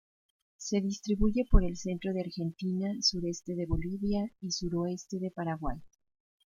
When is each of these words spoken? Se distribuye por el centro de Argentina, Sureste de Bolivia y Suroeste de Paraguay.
Se 0.57 0.81
distribuye 0.81 1.45
por 1.47 1.63
el 1.63 1.77
centro 1.77 2.11
de 2.11 2.21
Argentina, 2.21 2.91
Sureste 3.03 3.53
de 3.53 3.67
Bolivia 3.67 4.31
y 4.41 4.49
Suroeste 4.51 5.19
de 5.19 5.29
Paraguay. 5.29 5.77